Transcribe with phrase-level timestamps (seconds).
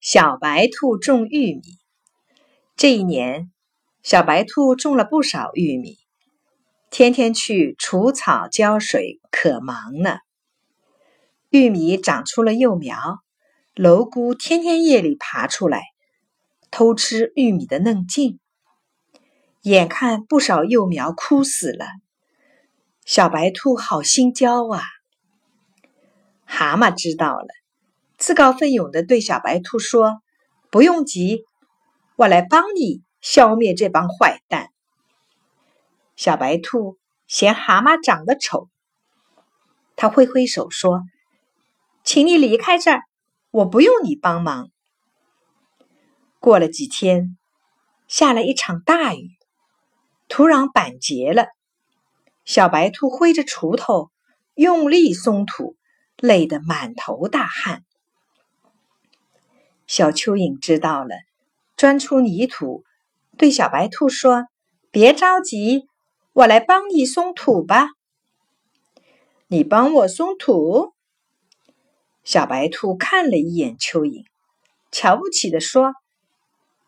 [0.00, 1.60] 小白兔种玉米。
[2.74, 3.52] 这一年，
[4.02, 5.98] 小白兔种了不少玉米，
[6.90, 10.20] 天天去除草浇水，可忙呢。
[11.50, 12.96] 玉米长出了幼苗，
[13.74, 15.82] 蝼蛄天天夜里爬出来，
[16.70, 18.40] 偷吃玉米的嫩茎。
[19.60, 21.84] 眼看不少幼苗枯死了，
[23.04, 24.82] 小白兔好心焦啊！
[26.46, 27.48] 蛤蟆知道了。
[28.20, 30.20] 自告奋勇的对小白兔说
[30.70, 31.46] ：“不用急，
[32.16, 34.68] 我来帮你消灭这帮坏蛋。”
[36.16, 38.68] 小白兔嫌蛤蟆长得丑，
[39.96, 41.00] 他挥挥手说
[42.04, 43.04] ：“请你离开这儿，
[43.50, 44.68] 我不用你帮忙。”
[46.40, 47.38] 过了几天，
[48.06, 49.30] 下了一场大雨，
[50.28, 51.46] 土壤板结了，
[52.44, 54.10] 小白兔挥着锄头
[54.52, 55.74] 用力松土，
[56.18, 57.82] 累得满头大汗。
[59.90, 61.16] 小蚯蚓知道了，
[61.76, 62.84] 钻出泥土，
[63.36, 64.44] 对小白兔说
[64.92, 65.88] ：“别着急，
[66.32, 67.88] 我来帮你松土吧。”
[69.50, 70.92] 你帮我松土？
[72.22, 74.26] 小白兔看了一眼蚯蚓，
[74.92, 75.94] 瞧不起的说：“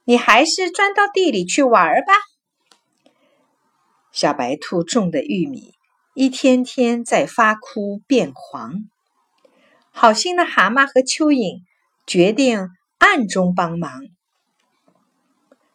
[0.07, 2.13] 你还是钻到地里去玩吧。”
[4.13, 5.75] 小白兔种的玉米
[6.15, 8.85] 一天天在发枯变黄，
[9.91, 11.63] 好心的蛤蟆和蚯蚓
[12.07, 12.69] 决定。
[13.05, 14.05] 暗中帮忙，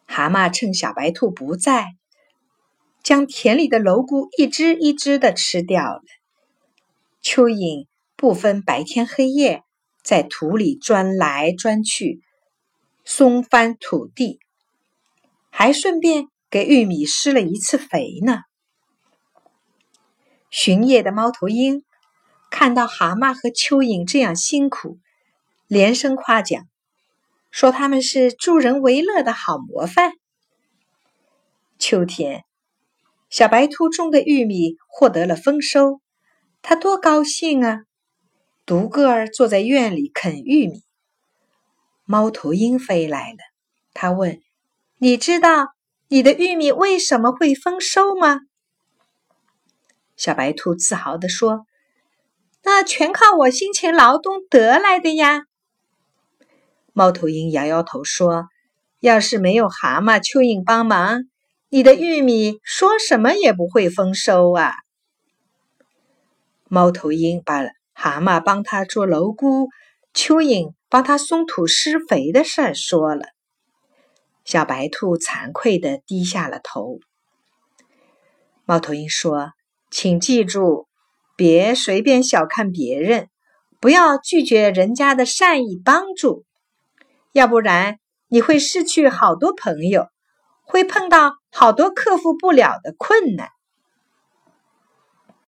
[0.06, 1.88] 蛤蟆趁小白兔不在，
[3.03, 6.02] 将田里的蝼蛄一只一只的吃掉了。
[7.22, 9.64] 蚯蚓不分白天黑夜，
[10.02, 12.22] 在土里钻来钻去，
[13.03, 14.39] 松翻土地，
[15.50, 18.44] 还顺便给玉米施了一次肥呢。
[20.50, 21.84] 巡夜的猫头鹰
[22.50, 24.97] 看到蛤蟆和蚯蚓这样辛苦，
[25.67, 26.66] 连声夸奖。
[27.50, 30.12] 说他们是助人为乐的好模范。
[31.80, 32.44] 秋天，
[33.30, 36.02] 小白兔种的玉米获得了丰收，
[36.62, 37.81] 他多高兴啊！
[38.66, 40.84] 独个儿坐在院里啃玉米。
[42.03, 43.38] 猫头鹰飞来了，
[43.94, 44.41] 他问
[45.00, 45.68] ：“你知道
[46.09, 48.41] 你的玉米为什么会丰收吗？”
[50.16, 51.66] 小白兔自豪地说
[52.63, 55.47] ：“那全靠我辛勤劳动得来的呀。”
[56.97, 58.47] 猫头鹰摇摇头说
[59.02, 61.25] ：“要是没有蛤蟆、蚯蚓帮忙，
[61.69, 64.74] 你的玉米说什么也不会丰收啊！”
[66.68, 67.62] 猫头鹰把
[67.94, 69.68] 蛤蟆帮他捉蝼蛄、
[70.12, 73.28] 蚯蚓帮他松土施肥的事儿说了。
[74.44, 76.97] 小白兔惭愧的低下了头。
[78.66, 79.52] 猫头鹰说
[79.91, 80.88] ：“请记住，
[81.36, 83.30] 别随便小看别人，
[83.80, 86.44] 不要拒绝人家的善意帮助。”
[87.31, 90.07] 要不然你会失去好多朋友，
[90.63, 93.49] 会碰到好多克服不了的困难。